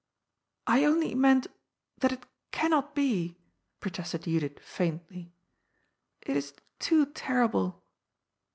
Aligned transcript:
*^ 0.01 0.03
I 0.65 0.83
only 0.83 1.13
meant 1.13 1.45
that 1.99 2.11
it 2.11 2.25
cannot 2.51 2.95
be," 2.95 3.37
protested 3.79 4.23
Judith 4.23 4.57
faintly." 4.57 5.35
It 6.25 6.35
is 6.35 6.55
too 6.79 7.05
terrible." 7.05 7.83